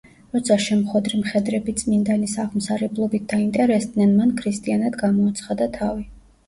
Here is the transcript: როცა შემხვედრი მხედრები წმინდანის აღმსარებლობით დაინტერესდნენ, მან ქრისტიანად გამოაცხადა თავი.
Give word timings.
როცა 0.35 0.55
შემხვედრი 0.67 1.19
მხედრები 1.19 1.75
წმინდანის 1.81 2.35
აღმსარებლობით 2.45 3.29
დაინტერესდნენ, 3.35 4.19
მან 4.21 4.37
ქრისტიანად 4.43 5.03
გამოაცხადა 5.07 5.75
თავი. 5.81 6.09